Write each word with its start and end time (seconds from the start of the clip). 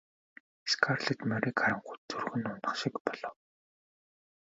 Скарлетт 0.71 1.21
морийг 1.29 1.57
харангуут 1.59 2.01
зүрх 2.09 2.33
нь 2.39 2.49
унах 2.53 2.75
шиг 2.81 2.95
болов. 3.05 3.35